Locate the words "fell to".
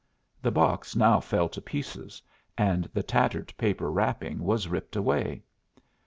1.19-1.61